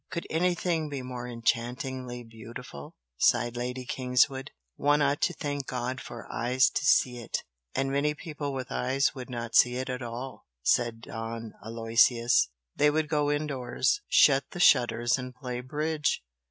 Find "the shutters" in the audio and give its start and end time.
14.53-15.19